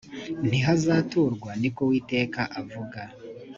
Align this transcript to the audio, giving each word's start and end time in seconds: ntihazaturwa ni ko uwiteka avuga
ntihazaturwa 0.47 1.51
ni 1.61 1.69
ko 1.75 1.81
uwiteka 1.85 2.41
avuga 2.59 3.01